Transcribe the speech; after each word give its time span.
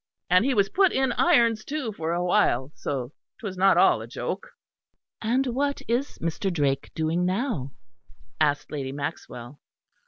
And 0.31 0.45
he 0.45 0.55
was 0.55 0.67
put 0.67 0.91
in 0.91 1.11
irons, 1.11 1.63
too, 1.63 1.91
for 1.93 2.11
a 2.11 2.25
while; 2.25 2.71
so 2.73 3.11
'twas 3.37 3.55
not 3.55 3.77
all 3.77 4.01
a 4.01 4.07
joke." 4.07 4.49
"And 5.21 5.45
what 5.45 5.83
is 5.87 6.17
Mr. 6.17 6.51
Drake 6.51 6.89
doing 6.95 7.23
now?" 7.23 7.73
asked 8.39 8.71
Lady 8.71 8.91
Maxwell. 8.93 9.59